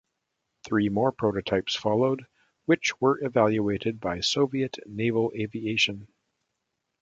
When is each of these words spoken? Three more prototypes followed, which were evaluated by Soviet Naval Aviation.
Three 0.65 0.89
more 0.89 1.11
prototypes 1.11 1.75
followed, 1.75 2.25
which 2.65 2.99
were 2.99 3.23
evaluated 3.23 3.99
by 3.99 4.21
Soviet 4.21 4.77
Naval 4.87 5.31
Aviation. 5.35 6.07